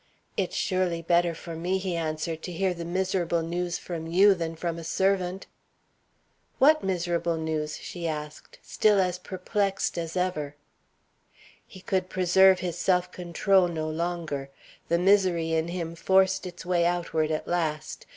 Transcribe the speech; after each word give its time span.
"It's 0.35 0.55
surely 0.55 1.03
better 1.03 1.35
for 1.35 1.55
me," 1.55 1.77
he 1.77 1.95
answered, 1.95 2.41
"to 2.41 2.51
hear 2.51 2.73
the 2.73 2.85
miserable 2.85 3.43
news 3.43 3.77
from 3.77 4.07
you 4.07 4.33
than 4.33 4.55
from 4.55 4.79
a 4.79 4.83
servant." 4.83 5.45
"What 6.57 6.83
miserable 6.83 7.37
news?" 7.37 7.77
she 7.77 8.07
asked, 8.07 8.57
still 8.63 8.99
as 8.99 9.19
perplexed 9.19 9.99
as 9.99 10.17
ever. 10.17 10.55
He 11.67 11.81
could 11.81 12.09
preserve 12.09 12.61
his 12.61 12.79
self 12.79 13.11
control 13.11 13.67
no 13.67 13.87
longer; 13.91 14.49
the 14.87 14.97
misery 14.97 15.51
in 15.51 15.67
him 15.67 15.93
forced 15.93 16.47
its 16.47 16.65
way 16.65 16.83
outward 16.83 17.29
at 17.29 17.47
last. 17.47 18.07